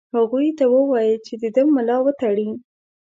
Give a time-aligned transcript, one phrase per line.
[0.17, 2.49] هغوی ته ووايی چې د ده ملا وتړي.